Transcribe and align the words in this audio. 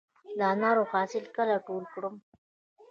د 0.37 0.39
انارو 0.53 0.83
حاصل 0.91 1.23
کله 1.35 1.55
ټول 1.67 1.83
کړم؟ 1.93 2.15